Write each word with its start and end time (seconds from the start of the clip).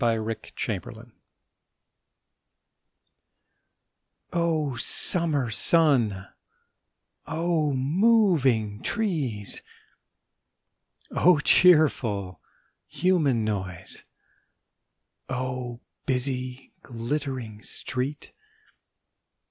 CRIPPS. 0.01 0.67
O 4.33 4.75
Summer 4.77 5.51
sun, 5.51 6.27
O 7.27 7.71
moving 7.73 8.81
trees! 8.81 9.61
O 11.11 11.37
cheerful 11.37 12.41
human 12.87 13.45
noise, 13.45 14.03
O 15.29 15.81
busy 16.07 16.73
glittering 16.81 17.61
street! 17.61 18.31